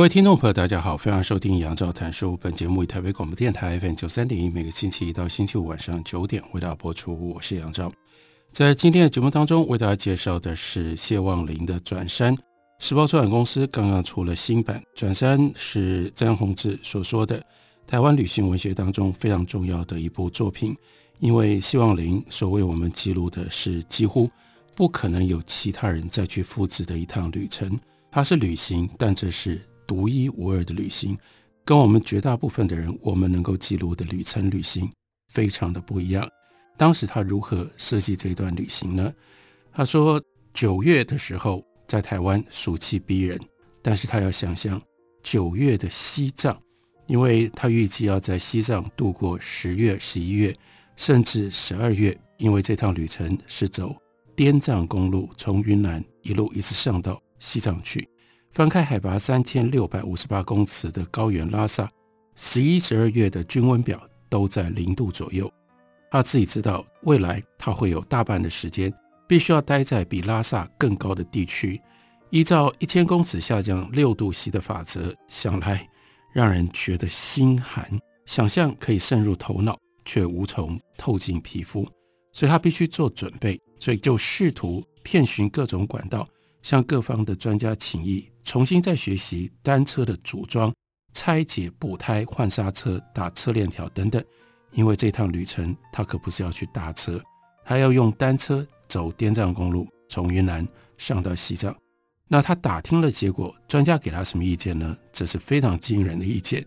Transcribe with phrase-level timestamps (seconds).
[0.00, 2.34] 各位听众朋友，大家好，欢迎收听杨照谈书。
[2.38, 7.14] 本节目以台北广播电台 FM 九三点一，每个星期一到星期五晚上九点为大家播出。
[7.28, 7.92] 我是杨照，
[8.50, 12.34] 在今天的节目当中，为大家介绍的是谢望林的《转山》。
[12.78, 17.44] 时报出版公司刚刚出了新版，《转山》是詹宏志所说的
[17.86, 20.74] 台湾旅行文学当中非常重要的一部作品，
[21.18, 24.30] 因为谢望林所为我们记录的是几乎
[24.74, 27.78] 不可能有其他人再去复制的一趟旅程。
[28.10, 29.60] 它是旅行，但这是。
[29.90, 31.18] 独一无二的旅行，
[31.64, 34.88] 跟我们绝大部分的人，我们能够记录的旅程旅行
[35.26, 36.24] 非常的不一样。
[36.76, 39.12] 当时他如何设计这段旅行呢？
[39.72, 40.22] 他说，
[40.54, 43.36] 九月的时候在台湾暑气逼人，
[43.82, 44.80] 但是他要想象
[45.24, 46.56] 九月的西藏，
[47.08, 50.56] 因为他预计要在西藏度过十月、十一月，
[50.94, 53.92] 甚至十二月，因为这趟旅程是走
[54.36, 58.08] 滇藏公路，从云南一路一直上到西藏去。
[58.50, 61.88] 翻开海拔三千六百五十八公尺的高原拉萨，
[62.34, 65.50] 十一、十二月的均温表都在零度左右。
[66.10, 68.92] 他自己知道，未来他会有大半的时间
[69.28, 71.80] 必须要待在比拉萨更高的地区。
[72.30, 75.88] 依照一千公尺下降六度 C 的法则，想来
[76.32, 77.88] 让人觉得心寒。
[78.26, 81.88] 想象可以渗入头脑，却无从透进皮肤，
[82.32, 83.60] 所以他必须做准备。
[83.78, 86.28] 所以就试图遍寻各种管道，
[86.62, 88.26] 向各方的专家请益。
[88.42, 90.74] 重新再学习单车的组装、
[91.12, 94.24] 拆解、补胎、换刹车、打车链条等等，
[94.72, 97.22] 因为这趟旅程他可不是要去搭车，
[97.64, 100.66] 他要用单车走滇藏公路，从云南
[100.96, 101.76] 上到西藏。
[102.26, 104.96] 那他打听了结果，专家给他什么意见呢？
[105.12, 106.66] 这是非常惊人的意见。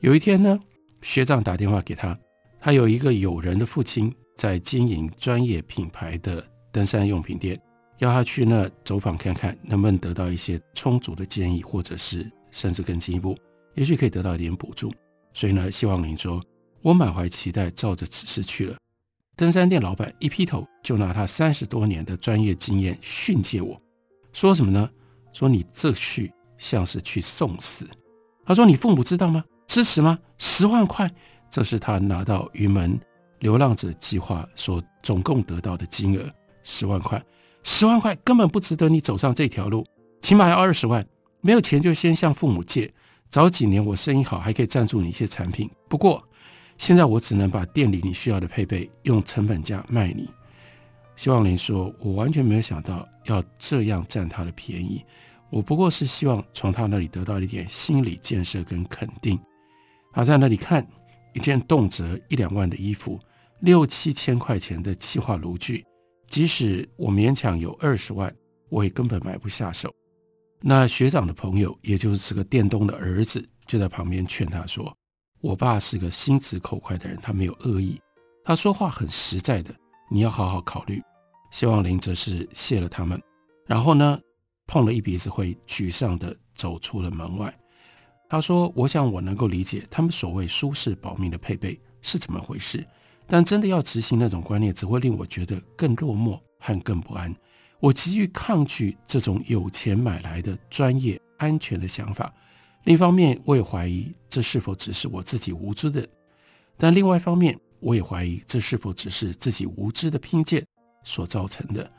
[0.00, 0.58] 有一天呢，
[1.00, 2.18] 学长打电话给他，
[2.60, 7.58] 他有一个友人的父亲在经营专业品牌的登山用品店。
[8.02, 13.38] 要他去那走访看看，能不能得到一些充足的建议，或者是甚至更进一步，
[13.76, 14.92] 也许可以得到一点补助。
[15.32, 16.44] 所以呢，希望您说
[16.82, 18.76] ：“我满怀期待，照着指示去了。”
[19.36, 23.80] 登山店老板一劈头就拿他三十多年的专业经验训诫我，
[24.32, 24.90] 说什么呢？
[25.32, 27.86] 说你这去像是去送死。
[28.44, 29.44] 他说：“你父母知道吗？
[29.68, 30.18] 支持吗？
[30.38, 31.08] 十万块，
[31.48, 32.98] 这是他拿到云门
[33.38, 36.28] 流浪者计划所总共得到的金额，
[36.64, 37.22] 十万块。”
[37.62, 39.86] 十万块根本不值得你走上这条路，
[40.20, 41.06] 起码要二十万。
[41.40, 42.92] 没有钱就先向父母借，
[43.28, 45.68] 早几年我生意好还可以赞助你一些产品。
[45.88, 46.22] 不过
[46.78, 50.30] 现在我只能把店里你需要的配备用成本价卖你。
[51.16, 55.04] 谢旺霖说：“我完全没有想到要这样占他的便宜，
[55.50, 59.38] 我不过是希望从他那里得到一点心理建设跟肯定。”
[60.12, 60.86] 他在那里看
[61.32, 63.18] 一件动辄一两万的衣服，
[63.60, 65.84] 六七千块钱的气化炉具。
[66.32, 68.34] 即使我勉强有二十万，
[68.70, 69.94] 我也根本买不下手。
[70.62, 74.96] 那学长的朋友，也就是这个店东的儿子，就在旁边劝他说
[75.42, 78.00] ：“我爸是个心直口快的人，他没有恶意，
[78.42, 79.74] 他说话很实在的，
[80.10, 81.02] 你要好好考虑。”
[81.52, 83.22] 希望林则是谢了他们，
[83.66, 84.18] 然后呢，
[84.66, 87.54] 碰了一鼻子灰，沮丧地走出了门外。
[88.30, 92.82] 他说：“我想我能够理解他们所谓舒适保命的配备是怎么回事。”
[93.32, 97.34] 但真的要执行那种观念，只会令我觉得更落寞和更不安。
[97.80, 102.30] 我急于抗拒这种有钱买来的专业安全的想法。
[102.84, 106.02] 另一方面，我也怀疑这是否只是我自己无知的；
[106.76, 110.62] 但另外一方面，我也怀疑这是否只是自己无知的偏见
[111.02, 111.90] 所造成的。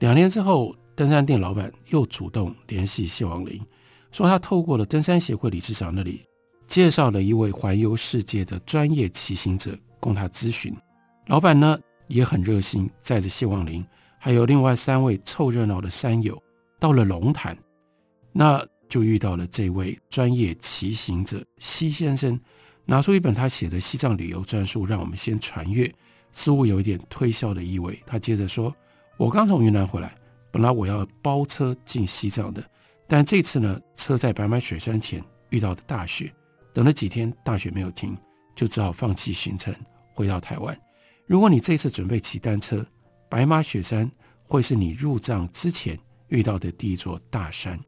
[0.00, 3.64] 两年之后，登山店老板又主动联系谢王林，
[4.10, 6.26] 说他透过了登山协会理事长那里
[6.66, 9.78] 介绍了一位环游世界的专业骑行者。
[10.00, 10.74] 供他咨询，
[11.26, 13.86] 老板呢也很热心，载着谢望林
[14.18, 16.42] 还有另外三位凑热闹的山友
[16.78, 17.56] 到了龙潭，
[18.32, 22.38] 那就遇到了这位专业骑行者西先生，
[22.84, 25.92] 拿出一本他写的西藏旅游专书，让我们先传阅，
[26.32, 28.02] 似乎有一点推销的意味。
[28.04, 28.74] 他接着说
[29.16, 30.12] ：“我刚从云南回来，
[30.50, 32.64] 本来我要包车进西藏的，
[33.06, 36.32] 但这次呢，车在白马雪山前遇到的大雪，
[36.72, 38.16] 等了几天，大雪没有停。”
[38.60, 39.74] 就只好放弃行程，
[40.12, 40.78] 回到台湾。
[41.24, 42.86] 如果你这次准备骑单车，
[43.26, 44.10] 白马雪山
[44.44, 45.98] 会是你入藏之前
[46.28, 47.80] 遇到的第一座大山。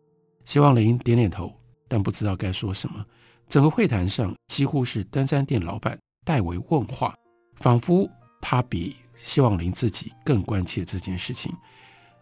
[0.46, 1.54] 希望林点点头，
[1.88, 3.04] 但不知道该说什么。
[3.50, 7.14] 整个会谈上几乎是登山店老板代为问话，
[7.56, 8.08] 仿佛
[8.40, 11.54] 他比希望林自己更关切这件事情。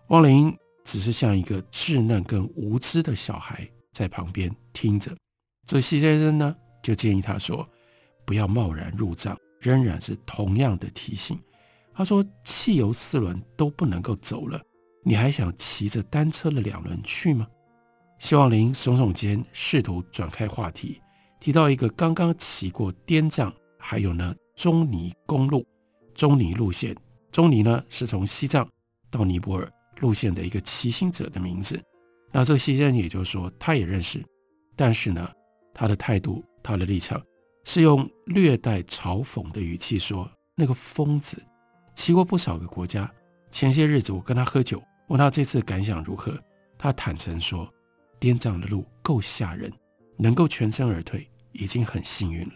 [0.08, 5.16] 汪林只是像一个稚嫩跟无知的小孩在旁边听着。
[5.68, 7.64] 这西先生呢，就建议他说
[8.24, 11.38] ：“不要贸然入藏。”仍然是同样的提醒。
[11.92, 14.58] 他说：“汽油四轮都不能够走了，
[15.04, 17.46] 你还想骑着单车的两轮去吗？”
[18.18, 20.98] 希望林耸耸肩，试图转开话题，
[21.38, 25.62] 提到一个刚刚骑过滇藏，还有呢中尼公路、
[26.14, 26.96] 中尼路线。
[27.30, 28.66] 中尼呢是从西藏
[29.10, 31.78] 到尼泊尔路线的一个骑行者的名字。
[32.32, 34.24] 那这个西先生也就是说，他也认识，
[34.74, 35.30] 但是呢，
[35.74, 37.22] 他的态度、他的立场。
[37.72, 40.28] 是用略带嘲讽的语气说
[40.58, 41.40] ：“那个疯子，
[41.94, 43.08] 骑过不少个国家。
[43.52, 46.36] 前些日子我跟他喝酒，问他这次感想如何。
[46.76, 47.72] 他坦诚说，
[48.18, 49.72] 滇藏的路够吓人，
[50.16, 52.54] 能够全身而退已经很幸运了。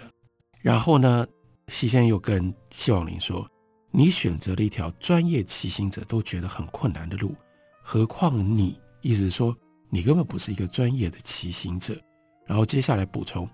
[0.60, 1.24] 然后呢，
[1.68, 3.48] 西先又跟希望林说：
[3.92, 7.36] 你选择了一条专业骑行者都觉得很困难的路，
[7.84, 9.56] 何况你，意思是说
[9.90, 11.96] 你根本不是一个专业的骑行者。
[12.44, 13.48] 然后接下来补充。”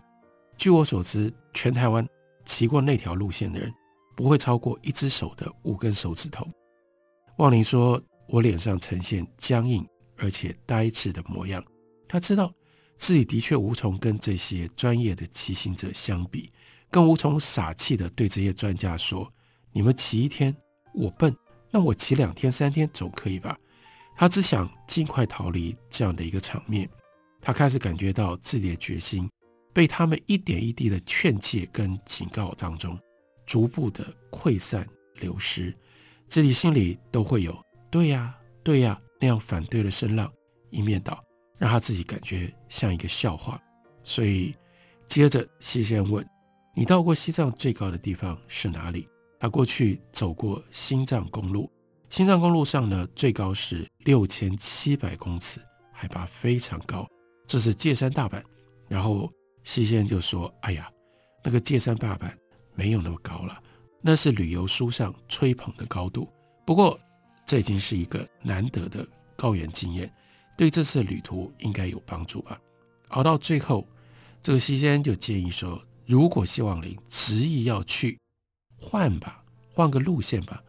[0.60, 2.06] 据我所知，全台湾
[2.44, 3.72] 骑过那条路线的人
[4.14, 6.46] 不会超过一只手的五根手指头。
[7.38, 7.98] 望林说
[8.28, 9.82] ：“我脸上呈现僵硬
[10.18, 11.64] 而且呆滞的模样。
[12.06, 12.52] 他知道
[12.98, 16.52] 自己的确无从跟这些专业的骑行者相比，
[16.90, 19.32] 更无从傻气地对这些专家说
[19.72, 20.54] ：‘你们骑一天，
[20.92, 21.34] 我笨，
[21.70, 23.58] 那我骑两天三天总可以吧？’
[24.14, 26.86] 他只想尽快逃离这样的一个场面。
[27.40, 29.26] 他开始感觉到自己的决心。”
[29.72, 32.98] 被他们一点一滴的劝诫跟警告当中，
[33.46, 34.86] 逐步的溃散
[35.16, 35.72] 流失，
[36.28, 37.56] 自己心里都会有
[37.90, 40.32] “对呀，对呀”那样反对的声浪
[40.70, 41.22] 一面倒，
[41.56, 43.60] 让他自己感觉像一个笑话。
[44.02, 44.54] 所以
[45.06, 46.26] 接着西先问
[46.74, 49.06] ：“你到过西藏最高的地方是哪里？”
[49.38, 51.70] 他过去走过新藏公路，
[52.08, 55.60] 新藏公路上呢，最高是六千七百公尺，
[55.92, 57.06] 海拔非常高，
[57.46, 58.42] 这是界山大阪，
[58.88, 59.30] 然后。
[59.70, 60.90] 西先生就说：“哎呀，
[61.44, 62.36] 那个界山大板
[62.74, 63.56] 没有那么高了，
[64.00, 66.28] 那是旅游书上吹捧的高度。
[66.66, 66.98] 不过，
[67.46, 69.06] 这已经是一个难得的
[69.36, 70.12] 高原经验，
[70.58, 72.60] 对这次旅途应该有帮助吧。”
[73.10, 73.86] 熬到最后，
[74.42, 78.18] 这个西先生就建议说：“如果希望林执意要去，
[78.76, 79.40] 换吧，
[79.72, 80.60] 换个路线吧，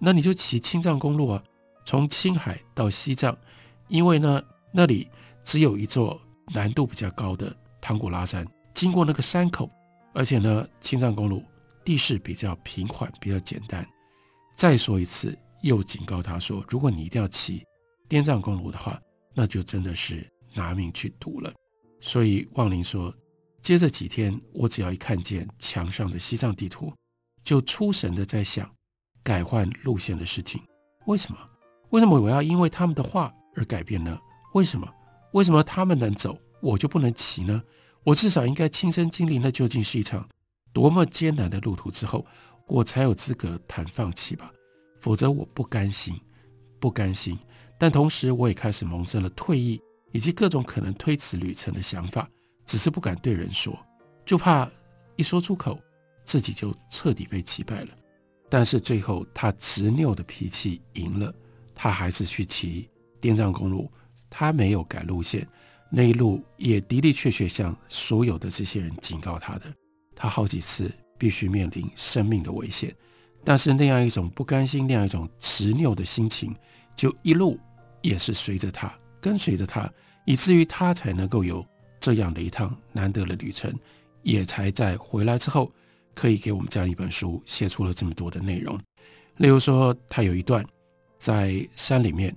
[0.00, 1.40] 那你就骑青藏公路啊，
[1.84, 3.38] 从青海到西藏，
[3.86, 5.08] 因为呢，那里
[5.44, 6.20] 只有一座
[6.52, 9.70] 难度比较高的。”唐古拉山经过那个山口，
[10.12, 11.42] 而且呢，青藏公路
[11.84, 13.86] 地势比较平缓，比较简单。
[14.54, 17.64] 再说一次，又警告他说，如果你一定要骑
[18.08, 19.00] 滇藏公路的话，
[19.34, 21.52] 那就真的是拿命去赌了。
[22.00, 23.14] 所以望林说，
[23.62, 26.92] 接着几天，我只要一看见墙上的西藏地图，
[27.44, 28.68] 就出神的在想
[29.22, 30.62] 改换路线的事情。
[31.06, 31.38] 为什么？
[31.90, 34.18] 为什么我要因为他们的话而改变呢？
[34.54, 34.88] 为什么？
[35.32, 36.38] 为什么他们能走？
[36.60, 37.62] 我就不能骑呢？
[38.04, 40.26] 我至少应该亲身经历那究竟是一场
[40.72, 42.24] 多么艰难的路途之后，
[42.66, 44.52] 我才有资格谈放弃吧。
[45.00, 46.18] 否则我不甘心，
[46.80, 47.38] 不甘心。
[47.78, 52.28] 但同时，我也开始萌生了退役以及各种可能推迟旅程的想法，
[52.66, 53.78] 只是不敢对人说，
[54.24, 54.68] 就怕
[55.16, 55.78] 一说出口，
[56.24, 57.88] 自己就彻底被击败了。
[58.48, 61.32] 但是最后，他执拗的脾气赢了，
[61.74, 62.88] 他还是去骑
[63.20, 63.90] 滇藏公路，
[64.28, 65.46] 他没有改路线。
[65.90, 69.64] 那一路也的的确确向所有的这些人警告他的，
[70.14, 72.94] 他好几次必须面临生命的危险，
[73.42, 76.54] 但是那样一种不甘心、那样一种执拗的心情，
[76.94, 77.58] 就一路
[78.02, 79.90] 也是随着他，跟随着他，
[80.26, 81.64] 以至于他才能够有
[81.98, 83.72] 这样的一趟难得的旅程，
[84.22, 85.72] 也才在回来之后
[86.14, 88.78] 可以给我们这样一本书写出了这么多的内容。
[89.38, 90.62] 例如说，他有一段
[91.16, 92.36] 在山里面，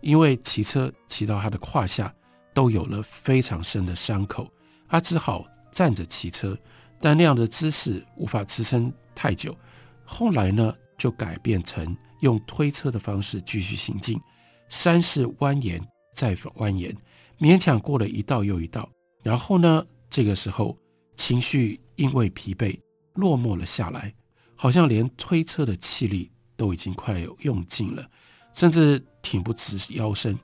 [0.00, 2.12] 因为骑车骑到他的胯下。
[2.58, 4.52] 都有了非常深的伤口，
[4.88, 6.58] 他只好站着骑车，
[7.00, 9.56] 但那样的姿势无法支撑太久。
[10.04, 14.20] 后来呢，就改变成用推车的方式继续行进。
[14.68, 15.80] 山势蜿蜒
[16.12, 16.92] 再蜿蜒，
[17.38, 18.90] 勉强过了一道又一道。
[19.22, 20.76] 然后呢，这个时候
[21.14, 22.76] 情绪因为疲惫
[23.14, 24.12] 落寞了下来，
[24.56, 28.04] 好像连推车的气力都已经快有用尽了，
[28.52, 30.36] 甚至挺不直腰身。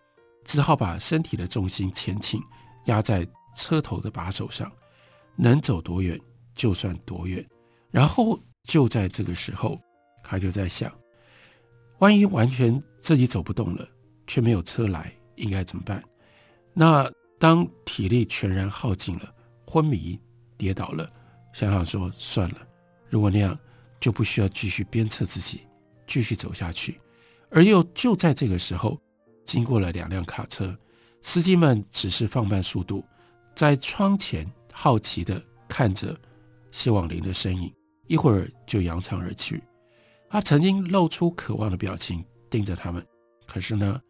[0.44, 2.42] 只好把身体的重心前倾，
[2.84, 4.70] 压在车头的把手上，
[5.36, 6.20] 能走多远
[6.54, 7.44] 就算多远。
[7.90, 9.80] 然后就在这个时候，
[10.22, 10.92] 他就在想：
[11.98, 13.88] 万一完全自己走不动了，
[14.26, 16.02] 却没有车来，应该怎么办？
[16.72, 19.34] 那当体力全然耗尽了，
[19.66, 20.18] 昏迷
[20.56, 21.10] 跌倒了，
[21.52, 22.56] 想想说算了，
[23.08, 23.58] 如果那样
[24.00, 25.60] 就不需要继续鞭策自己
[26.06, 27.00] 继续走下去。
[27.50, 29.00] 而又就在这个时候，
[29.44, 30.76] 经过了两辆卡车，
[31.22, 33.04] 司机们只是放慢速度，
[33.54, 36.18] 在窗前好奇地看着
[36.72, 37.72] 谢望林的身影，
[38.06, 39.62] 一会儿就扬长而去。
[40.28, 43.04] 他曾经露出渴望的表情，盯着他们，
[43.46, 44.00] 可是呢，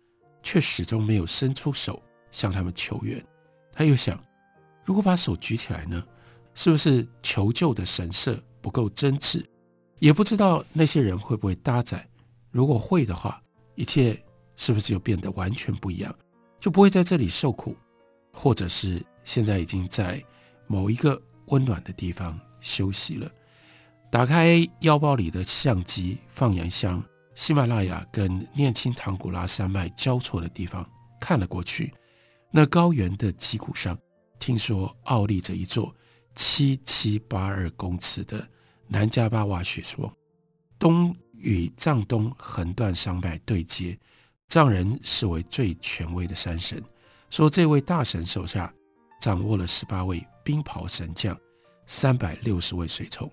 [0.42, 2.02] 却始终没有伸出手。
[2.30, 3.24] 向他们求援，
[3.72, 4.20] 他又想，
[4.84, 6.04] 如果把手举起来呢，
[6.52, 9.44] 是不是求救的神色不够真挚？
[10.00, 12.04] 也不知道那些人会不会搭载。
[12.50, 13.40] 如果会的话，
[13.76, 14.20] 一切
[14.56, 16.14] 是不是就变得完全不一样？
[16.60, 17.76] 就不会在这里受苦，
[18.32, 20.22] 或者是现在已经在
[20.66, 23.30] 某一个温暖的地方休息了。
[24.10, 30.88] 打开腰包里的相机，放眼向喜马拉雅跟念青唐古拉山脉交错的地方
[31.20, 31.92] 看了过去。
[32.50, 33.98] 那高原的脊骨上，
[34.38, 35.94] 听说傲立着一座
[36.34, 38.46] 七七八二公尺的
[38.86, 40.10] 南迦巴瓦雪峰，
[40.78, 43.98] 东与藏东横断山脉对接，
[44.54, 46.80] 藏人视为最权威的山神。
[47.28, 48.72] 说这位大神手下
[49.20, 51.36] 掌握了十八位冰袍神将，
[51.86, 53.28] 三百六十位随从，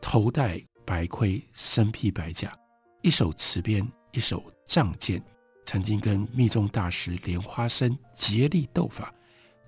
[0.00, 2.56] 头戴白盔，身披白甲，
[3.00, 5.20] 一手持鞭，一手仗剑。
[5.64, 9.12] 曾经跟密宗大师莲花生竭力斗法，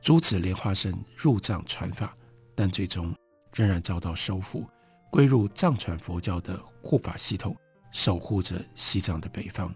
[0.01, 2.17] 阻止莲花生入藏传法，
[2.55, 3.13] 但最终
[3.53, 4.65] 仍然遭到收服，
[5.11, 7.57] 归入藏传佛教的护法系统，
[7.91, 9.75] 守护着西藏的北方。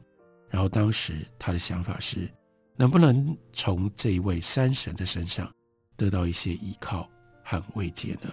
[0.51, 2.29] 然后当时他的想法是，
[2.77, 5.53] 能不能从这一位山神的身上
[5.97, 7.09] 得到一些依靠
[7.45, 8.31] 和慰藉呢？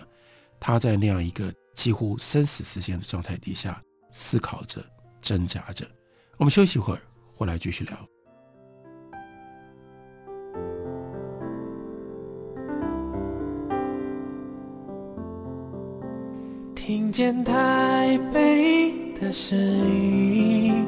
[0.60, 4.84] 他在那样一个几乎生死之间的状态底下思考着、
[5.22, 5.86] 挣扎着。
[6.38, 7.02] 我们休息一会儿。
[7.38, 7.98] 回来继续聊。
[16.74, 20.88] 听见台北的声音，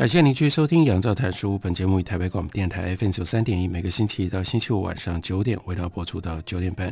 [0.00, 1.56] 感谢您继续收听《杨照谈书》。
[1.58, 6.88] 本节目以台北广播电台 FM 九三点一，每个星期一到星期五晚上九点，为大家播出到九点半。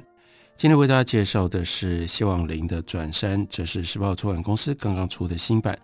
[0.56, 5.78] 今天为大家介绍的是谢望林的《转山》，这是时报出版公司刚刚出的新版。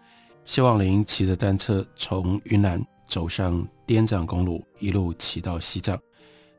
[0.45, 2.79] 谢望林骑着单车从云南
[3.09, 5.99] 走上滇藏公路，一路骑到西藏。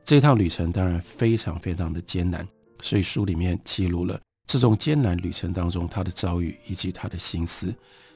[0.04, 2.44] 这趟旅程当然非常非常的艰难，
[2.80, 7.72] 所以书里面记录了这种艰难旅程当中他的遭遇以及他的心思。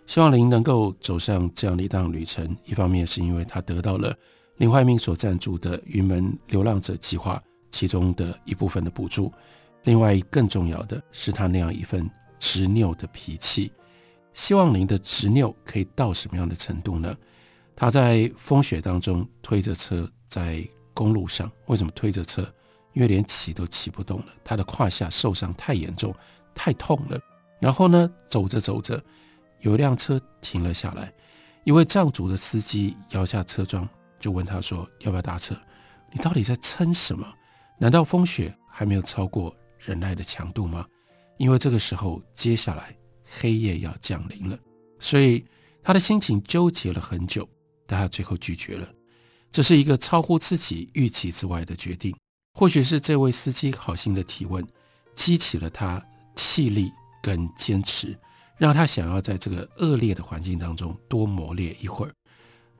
[0.09, 4.11] 希望您能够走上这样的一趟旅程，一方面是因为他得到了
[4.57, 7.39] 林怀民所赞助的云门流浪者计划
[7.69, 9.31] 其中的一部分的补助，
[9.83, 13.71] 另外更重要的是他那样一份执拗的脾气。
[14.33, 17.15] 希望您的执拗可以到什么样的程度呢？
[17.75, 22.41] 他在风雪当中推着车在公路上，为什么推着车？
[22.93, 26.11] 因为连骑都骑不动了，他的胯下受伤太严重，
[26.55, 27.19] 太痛了。
[27.59, 28.99] 然后呢，走着走着。
[29.61, 31.11] 有一辆车停了下来，
[31.65, 33.87] 一位藏族的司机摇下车窗，
[34.19, 35.55] 就问他说：“要不要搭车？
[36.11, 37.27] 你到底在撑什么？
[37.77, 40.85] 难道风雪还没有超过忍耐的强度吗？
[41.37, 42.95] 因为这个时候，接下来
[43.39, 44.57] 黑夜要降临了。
[44.97, 45.45] 所以
[45.83, 47.47] 他的心情纠结了很久，
[47.85, 48.87] 但他最后拒绝了。
[49.51, 52.15] 这是一个超乎自己预期之外的决定。
[52.53, 54.65] 或许是这位司机好心的提问，
[55.15, 56.03] 激起了他
[56.35, 58.17] 气力跟坚持。”
[58.59, 62.13] 让他想要在这个恶劣的环境当中多磨练一会儿。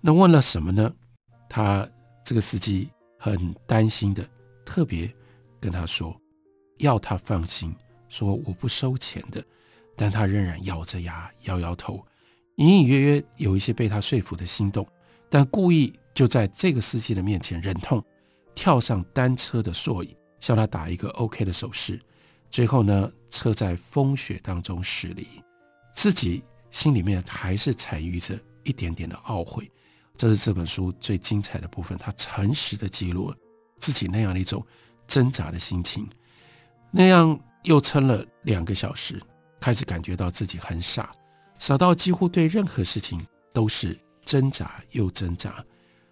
[0.01, 0.93] 那问了什么呢？
[1.49, 1.89] 他
[2.23, 4.23] 这个司机很担心的，
[4.65, 5.11] 特别
[5.59, 6.15] 跟他说，
[6.77, 7.73] 要他放心，
[8.09, 9.43] 说我不收钱的。
[9.95, 12.05] 但他仍然咬着牙摇摇头，
[12.55, 14.87] 隐隐约约有一些被他说服的心动，
[15.29, 18.03] 但故意就在这个司机的面前忍痛
[18.53, 21.99] 跳上单车的座椅，向他打一个 OK 的手势。
[22.49, 25.27] 最后呢，车在风雪当中驶离。
[25.99, 26.41] 自己
[26.71, 29.69] 心里面还是残余着一点点的懊悔，
[30.15, 31.97] 这是这本书最精彩的部分。
[31.97, 33.35] 他诚实的记录了
[33.79, 34.65] 自己那样的一种
[35.07, 36.07] 挣扎的心情，
[36.89, 39.21] 那样又撑了两个小时，
[39.59, 41.11] 开始感觉到自己很傻，
[41.57, 43.19] 傻到几乎对任何事情
[43.51, 45.61] 都是挣扎又挣扎。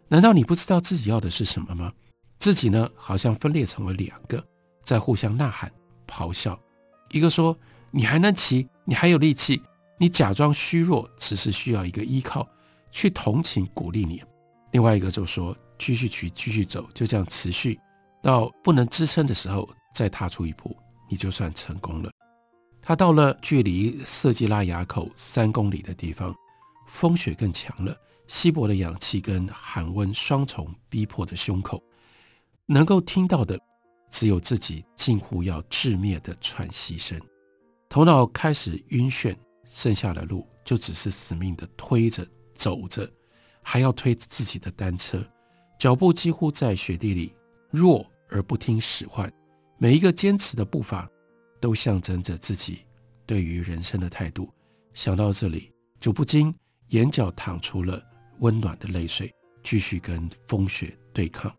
[0.09, 1.93] 难道你不知道自己要的是什么吗？
[2.39, 4.45] 自己呢，好像分裂成为两个，
[4.83, 5.71] 在互相呐喊、
[6.05, 6.59] 咆哮。
[7.09, 7.57] 一个说
[7.89, 9.61] ：“你还能骑，你还有力气，
[9.97, 12.47] 你假装虚弱，只是需要一个依靠，
[12.91, 14.23] 去同情、鼓励你。”
[14.71, 17.79] 另外一个就说：“继续去，继续走，就这样持续
[18.21, 20.75] 到不能支撑的时候，再踏出一步，
[21.09, 22.11] 你就算成功了。”
[22.81, 26.33] 他到了距离色季拉垭口三公里的地方，
[26.87, 27.95] 风雪更强了。
[28.27, 31.81] 稀薄的氧气跟寒温双重逼迫着胸口，
[32.65, 33.57] 能够听到的
[34.11, 37.17] 只有自己近乎要致灭的喘息声，
[37.87, 39.33] 头脑开始晕眩，
[39.67, 43.09] 剩下的路就只是死命的推着走着，
[43.61, 45.23] 还要推自己的单车，
[45.77, 47.33] 脚步几乎在雪地里
[47.69, 49.31] 弱而不听使唤，
[49.77, 51.09] 每一个坚持的步伐
[51.59, 52.85] 都象征着自己
[53.25, 54.49] 对于人生的态度。
[54.93, 56.53] 想到这里，就不禁
[56.89, 58.01] 眼角淌出了。
[58.39, 59.33] 温暖的泪水，
[59.63, 61.51] 继续跟风雪对抗。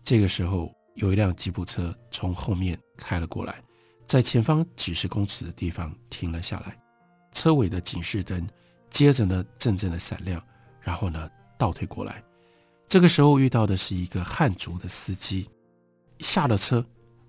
[0.00, 3.60] 这个时候，有一辆吉普车从后面开了过来，
[4.06, 6.83] 在前方几十公尺的地方停了下来。
[7.34, 8.48] 车尾的警示灯
[8.88, 10.42] 接着呢，阵阵的闪亮，
[10.80, 12.22] 然后呢，倒退过来。
[12.88, 15.50] 这个时候遇到的是一个汉族的司机，
[16.20, 16.82] 下了车，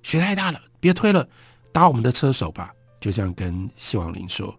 [0.04, 1.28] 雪太大了，别推了，
[1.74, 2.72] 打我们的车手吧。
[3.02, 4.58] 就这样跟谢旺霖说。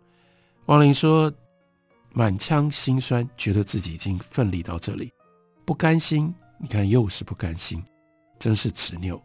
[0.67, 1.33] 王林说。
[2.13, 5.13] 满腔心酸，觉得自己已经奋力到这里，
[5.67, 6.35] 不甘心。
[6.59, 7.85] 你看，又是不甘心，
[8.39, 9.23] 真是执拗。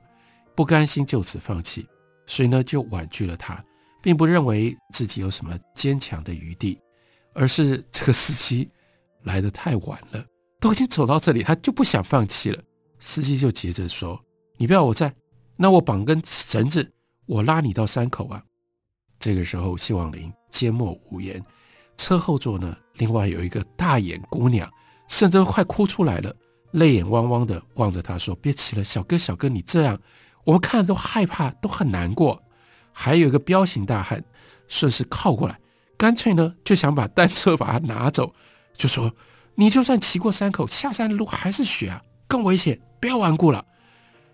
[0.53, 1.87] 不甘心就此放弃，
[2.25, 3.63] 所以呢，就婉拒了他，
[4.01, 6.79] 并不认为自己有什么坚强的余地，
[7.33, 8.69] 而是这个司机
[9.23, 10.25] 来的太晚了，
[10.59, 12.61] 都已经走到这里，他就不想放弃了。
[12.99, 14.19] 司机就接着说
[14.57, 15.13] ：“你不要我在，
[15.55, 16.91] 那我绑根绳子，
[17.25, 18.43] 我拉你到山口啊。”
[19.19, 21.43] 这个时候，谢望林缄默无言。
[21.97, 24.67] 车后座呢，另外有一个大眼姑娘，
[25.07, 26.35] 甚至快哭出来了，
[26.71, 29.99] 泪眼汪汪的望着他说：“别骑了，小哥，小哥，你这样，
[30.43, 32.41] 我们看着都害怕，都很难过。”
[32.91, 34.23] 还有一个彪形大汉
[34.67, 35.59] 顺势靠过来，
[35.97, 38.33] 干脆呢就想把单车把它拿走，
[38.73, 39.13] 就说
[39.55, 43.65] ：“你就算骑过山口，下山的路还是雪啊，更危险，不要顽固了。”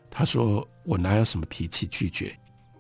[0.10, 2.38] 他说：“我哪有什么脾气拒绝？”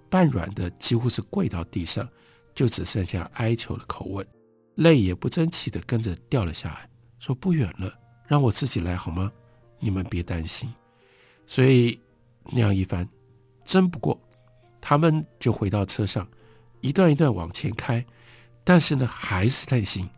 [0.09, 2.07] 半软的几乎是跪到地上，
[2.55, 4.25] 就只剩下哀求的口吻。
[4.75, 7.93] 泪也不争气的跟着掉了下来，说：“不远了，
[8.25, 9.31] 让我自己来好吗？
[9.79, 10.73] 你们别担心。”
[11.45, 11.99] 所以
[12.45, 13.07] 那样一番，
[13.65, 14.19] 争不过，
[14.81, 16.27] 他们就回到车上，
[16.81, 18.05] 一段一段往前开，
[18.63, 20.09] 但是呢，还是担心，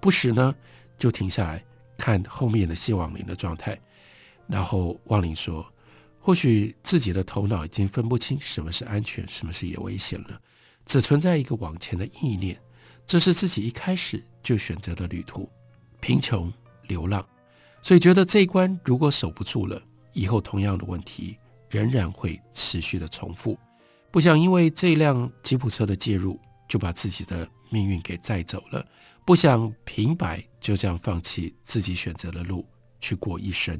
[0.00, 0.54] 不时呢
[0.98, 1.62] 就停下来
[1.96, 3.78] 看后面的谢旺霖的状态。
[4.48, 5.64] 然后旺霖说
[6.20, 10.40] ：“或许自己的头脑已经分不清什么是安全，什么是有危险了，
[10.84, 12.58] 只存在一个往前的意念。”
[13.04, 15.50] 这是自己一开始就选择的旅途，
[16.00, 16.50] 贫穷、
[16.86, 17.26] 流浪，
[17.82, 21.36] 所以觉得这一关如果守不住了，以后同样的问题
[21.68, 23.58] 仍然会持续的重复。
[24.12, 28.86] 不想因为这辆吉普车的介入，就把自己的命运给载走了。
[29.24, 32.64] 不想平白就这样放弃自己选择的路
[33.00, 33.76] 去过一生。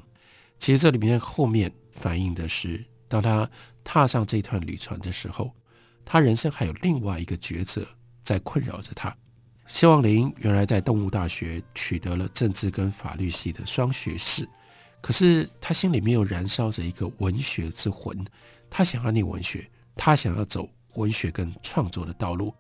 [0.59, 3.49] 其实这里面后面反映的是，当他
[3.85, 5.55] 踏上这段旅程的时候，
[6.05, 7.87] 他人生还有另外一个抉择。
[8.25, 9.13] 在困扰着他。
[9.67, 14.49] 希望林原来在动物大学取得了政治跟法律系的双学士，
[15.01, 18.25] 可是他心里面又燃烧着一个文学之魂，
[18.71, 22.53] 他想要念文学，他想要走文学跟创作的道路。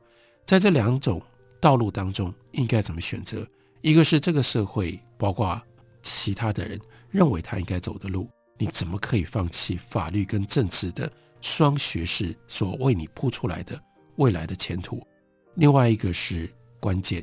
[0.45, 1.23] 在这两种
[1.61, 3.47] 道路当中，应该怎么选择？
[3.81, 5.61] 一个是这个社会，包括
[6.03, 13.81] 其他的人认为他应该走的路，你怎么可以放弃法律跟政治的双学士所为你铺出来的
[14.17, 15.05] 未来的前途？
[15.55, 17.23] 另外一个是关键，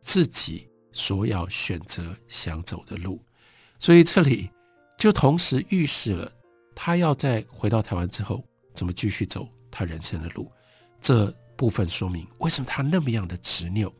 [0.00, 3.20] 自己所要选择想走的路，
[3.78, 4.50] 所以这里
[4.96, 6.32] 就同时预示了
[6.74, 8.44] 他要在回到台湾之后
[8.78, 10.48] 怎么继续走他人生的路。
[11.00, 13.92] 这部分说明为什么他那么样的执拗。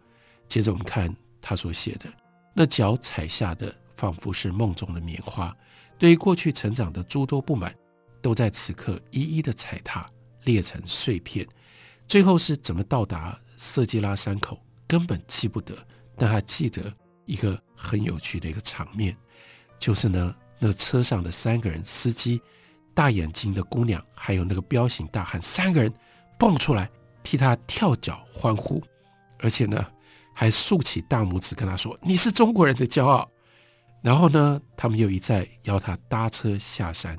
[0.47, 1.13] 接着我们看
[1.43, 2.09] 他所写的，
[2.55, 5.53] 那脚踩下的仿佛是梦中的棉花，
[5.99, 7.75] 对于过去成长的诸多不满，
[8.23, 10.09] 都在此刻一一的踩踏，
[10.45, 11.45] 裂成碎片。
[12.07, 13.37] 最后是怎么到达？
[13.57, 15.77] 色季拉山口根本记不得，
[16.17, 16.95] 但他记得
[17.27, 19.17] 一个很有趣的一个场面，
[19.81, 22.41] 就是呢，那车上的三个人，司机、
[22.99, 25.95] 大眼睛的姑娘，还有那个彪形大汉，三个人
[26.37, 26.91] 蹦出来
[27.23, 28.83] 替他跳脚欢呼，
[29.39, 29.87] 而且呢，
[30.35, 33.31] 还竖起大拇指跟他说：“你是中国人的骄傲。”
[34.03, 37.17] 然后呢，他们又一再邀他搭车下山，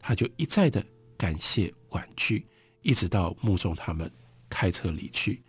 [0.00, 0.82] 他就一再的
[1.18, 2.46] 感谢婉拒，
[2.80, 4.10] 一直到目送他们
[4.48, 5.42] 开车离去。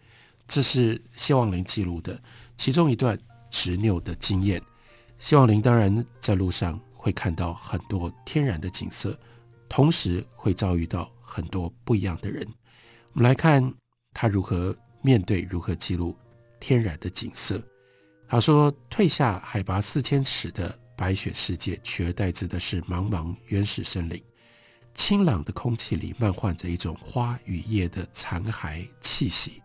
[0.45, 2.21] 这是谢望林记录的
[2.57, 3.17] 其中一段
[3.49, 4.61] 执拗的经验。
[5.19, 9.17] 希望林当然在路上会看到很多天然的景色，
[9.69, 12.45] 同时会遭遇到很多不一样的人。
[13.13, 13.73] 我们来看
[14.13, 16.17] 他如何面对，如何记录
[16.59, 17.61] 天然的景色。
[18.27, 24.21] 他说：“退下海拔四千尺的白雪世界，取而代之的是茫茫原始森林。
[24.93, 29.61] 清朗的空气里漫换着一种花与叶的残骸气息，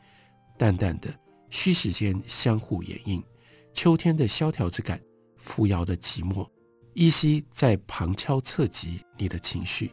[0.56, 1.12] 淡淡的
[1.50, 3.22] 虚实间相互掩映。
[3.72, 5.00] 秋天的萧条之感，
[5.36, 6.48] 扶摇的寂寞，
[6.94, 9.90] 依稀在旁敲侧击你的情绪。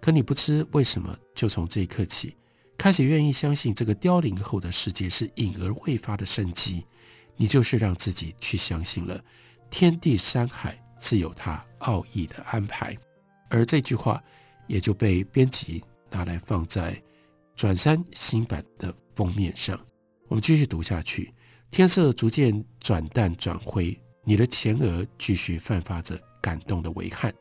[0.00, 2.36] 可你不知为什么，就从这一刻起，
[2.78, 6.84] 开始愿意相信这个凋零后的世界是隐而未发的生机。”
[7.34, 9.20] 你就是让自己去相信了，
[9.70, 12.96] 天地山海自有它奥义的安排，
[13.48, 14.22] 而这句话
[14.68, 17.02] 也就被编辑拿来放在
[17.56, 19.80] 转山新版的封面上。
[20.28, 21.32] 我们继续读下去，
[21.70, 27.32] 天色逐渐转淡转灰，你的前额继续泛发着感动的微汗。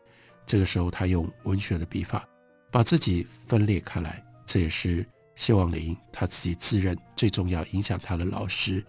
[0.46, 2.26] 这个时候，他用文学的笔法
[2.72, 8.82] 把自己分裂开来，这也是谢望林他自己自认最重要影响他的老师。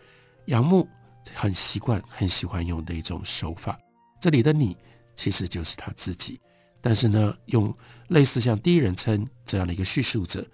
[0.46, 0.88] 杨牧
[1.34, 3.78] 很习惯、很喜欢用的一种手法。
[4.20, 4.76] 这里的你
[5.14, 6.40] 其实就是他自己，
[6.80, 7.72] 但是呢，用
[8.08, 10.44] 类似像第一人称这样的一个叙述者，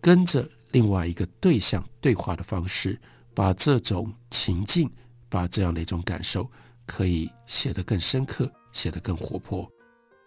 [0.00, 2.98] 跟着另外一个对象对话的方式，
[3.34, 4.90] 把这种情境、
[5.28, 6.50] 把这样的一种感受，
[6.84, 9.70] 可以写得更深刻，写得更活泼。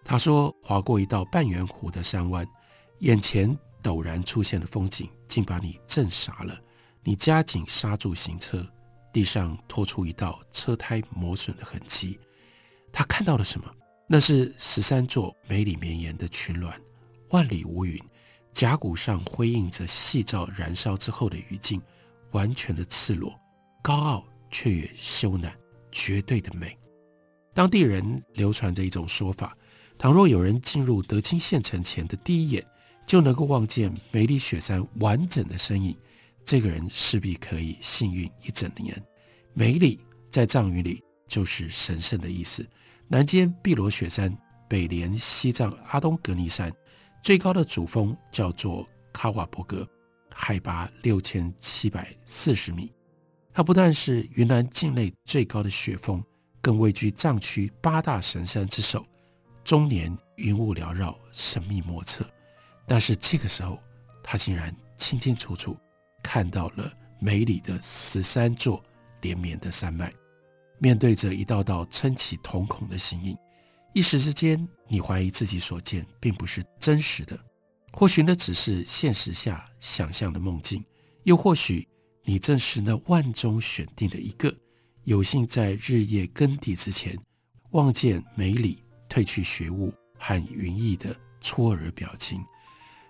[0.04, 2.47] 他说：“划过一道半圆弧的山湾，
[2.99, 6.60] 眼前陡然出现的风景，竟把你震傻了。
[7.04, 8.65] 你加紧刹住行车。”
[9.13, 12.17] 地上拖出一道车胎磨损的痕迹，
[12.93, 13.69] 他看到了什么？
[14.08, 16.73] 那是十三座梅里绵延的群峦，
[17.32, 18.01] 万里无云，
[18.54, 21.82] 甲骨上辉映着夕照燃烧之后的余烬，
[22.32, 23.38] 完全的赤裸，
[23.84, 25.51] 高傲却也羞赧，
[25.91, 26.77] 绝对的美。
[27.53, 29.55] 当地人流传着一种说法：
[29.97, 32.65] 倘若有人进入德清县城前的第一眼，
[33.05, 35.95] 就能够望见梅里雪山完整的身影。
[36.43, 38.99] 这个人势必可以幸运一整年。
[39.53, 42.65] 梅里在藏语里就是神圣的意思。
[43.07, 44.35] 南接碧罗雪山，
[44.69, 46.71] 北连西藏阿东格尼山，
[47.21, 49.87] 最高的主峰叫做卡瓦博格，
[50.29, 52.89] 海拔六千七百四十米。
[53.53, 56.23] 它不但是云南境内最高的雪峰，
[56.62, 59.06] 更位居藏区八大神山之首。
[59.63, 62.26] 终年云雾缭绕，神秘莫测。
[62.88, 63.80] 但是这个时候，
[64.24, 65.78] 他竟然清清楚楚。
[66.24, 68.84] 看到了梅里的十三座
[69.21, 70.13] 连绵的山脉，
[70.78, 73.36] 面对着一道道撑起瞳孔的形影，
[73.91, 77.38] 一时之间，你怀疑自己所见并不是真实的，
[77.91, 80.86] 或许那只是现实下想象的梦境，
[81.24, 81.88] 又或许
[82.24, 84.56] 你正是那万中选定的一个，
[85.03, 87.17] 有幸在日夜更替之前，
[87.71, 92.43] 望见梅里褪去雪雾和云翳的搓耳表情。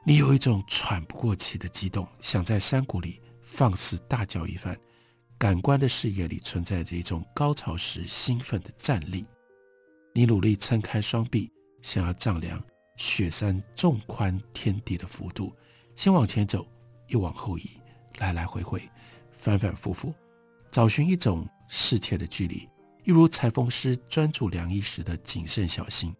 [0.05, 4.77] 你有一种喘不过气的激动，想在山谷里放肆大叫一番。
[5.37, 9.25] 感官的视野里存在着一种高潮时兴奋的战栗。
[10.13, 11.51] 你努力撑开双臂，
[11.81, 12.63] 想要丈量
[12.95, 15.53] 雪山纵宽天地的幅度。
[15.95, 16.65] 先往前走，
[17.07, 17.69] 又往后移，
[18.17, 18.81] 来来回回，
[19.31, 20.13] 反反复复，
[20.71, 22.67] 找寻一种世切的距离，
[23.05, 26.13] 一如裁缝师专注量衣时的谨慎小心。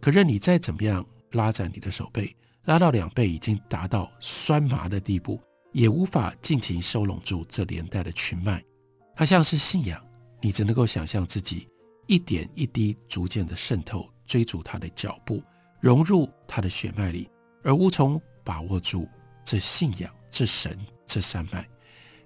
[0.00, 2.34] 可任你再怎么样拉展你的手背。
[2.64, 5.40] 拉到两背已经达到酸麻的地步，
[5.72, 8.62] 也无法尽情收拢住这连带的群脉。
[9.16, 10.04] 它像是信仰，
[10.42, 11.66] 你只能够想象自己
[12.06, 15.42] 一点一滴逐渐的渗透，追逐它的脚步，
[15.80, 17.30] 融入它的血脉里，
[17.62, 19.08] 而无从把握住
[19.44, 21.66] 这信仰、这神、这山脉。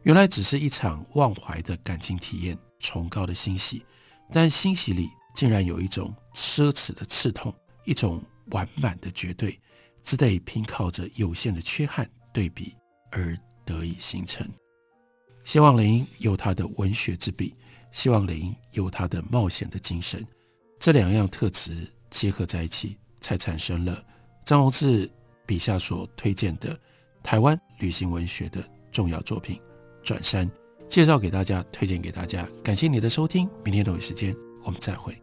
[0.02, 3.84] 原来只是一场忘怀的感情体验，崇高的欣喜，
[4.32, 9.58] 但欣喜里竟然有一种奢侈的刺痛，一种完满的绝对。
[10.02, 12.74] 只得凭靠着有限的缺憾对比
[13.12, 14.44] 而得以形成。
[15.44, 17.54] 谢旺霖有他的文学之笔，
[17.92, 20.26] 谢旺霖有他的冒险的精神，
[20.80, 24.04] 这两样特质结合在一起，才产生了
[24.44, 25.08] 张宏志
[25.46, 26.76] 笔下所推荐的
[27.22, 29.56] 台湾旅行文学的重要作品
[30.02, 30.46] 《转山》，
[30.88, 32.48] 介绍给大家，推荐给大家。
[32.62, 34.34] 感谢你的收听，明天同一时间
[34.64, 35.16] 我们再会。